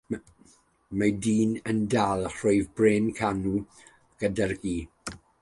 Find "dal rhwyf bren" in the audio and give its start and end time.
1.95-3.13